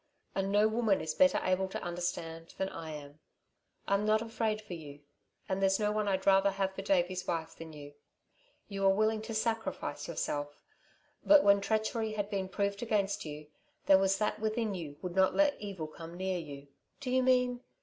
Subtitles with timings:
[0.33, 3.19] And no woman is better able to understand than I am.
[3.87, 5.01] I'm not afraid for you...
[5.47, 7.93] and there's no one I'd rather have for Davey's wife than you.
[8.67, 10.63] You were willing to sacrifice yourself.
[11.23, 13.45] But when treachery had been proved against you,
[13.85, 17.61] there was that within you would not let evil come near you." "Do you mean